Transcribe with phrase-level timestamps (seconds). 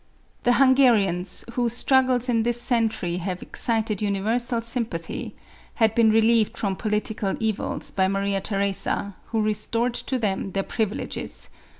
[0.45, 5.35] The Hungarians, whose struggles in this century have excited universal sympathy,
[5.75, 11.51] had been relieved from political evils by Maria Theresa, who restored to them their privileges.